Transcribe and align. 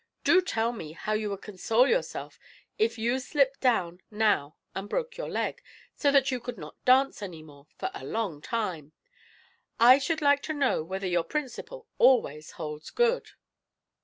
Do 0.23 0.41
tell 0.41 0.71
me 0.71 0.93
how 0.93 1.13
you 1.13 1.29
would 1.29 1.43
console 1.43 1.87
yourself 1.87 2.39
if 2.79 2.97
you 2.97 3.19
slipped 3.19 3.59
down 3.61 4.01
now 4.09 4.55
and 4.73 4.89
broke 4.89 5.15
your 5.15 5.29
leg, 5.29 5.61
so 5.93 6.11
that 6.11 6.31
you 6.31 6.39
could 6.39 6.57
not 6.57 6.83
dance 6.85 7.21
any 7.21 7.43
more 7.43 7.67
for 7.77 7.91
a 7.93 8.03
long 8.03 8.41
time? 8.41 8.93
I 9.79 9.99
should 9.99 10.19
like 10.23 10.41
to 10.49 10.53
know 10.53 10.83
whether 10.83 11.05
your 11.05 11.23
principle 11.23 11.87
always 11.99 12.53
holds 12.53 12.89
good." 12.89 13.29